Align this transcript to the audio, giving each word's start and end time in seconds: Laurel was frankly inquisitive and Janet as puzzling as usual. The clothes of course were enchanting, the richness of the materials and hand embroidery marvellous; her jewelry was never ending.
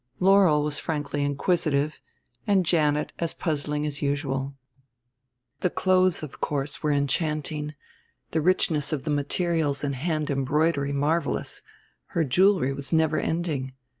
Laurel 0.19 0.63
was 0.63 0.79
frankly 0.79 1.23
inquisitive 1.23 1.99
and 2.47 2.65
Janet 2.65 3.13
as 3.19 3.35
puzzling 3.35 3.85
as 3.85 4.01
usual. 4.01 4.55
The 5.59 5.69
clothes 5.69 6.23
of 6.23 6.41
course 6.41 6.81
were 6.81 6.91
enchanting, 6.91 7.75
the 8.31 8.41
richness 8.41 8.91
of 8.91 9.03
the 9.03 9.11
materials 9.11 9.83
and 9.83 9.93
hand 9.95 10.31
embroidery 10.31 10.91
marvellous; 10.91 11.61
her 12.17 12.23
jewelry 12.23 12.73
was 12.73 12.91
never 12.91 13.19
ending. 13.19 13.73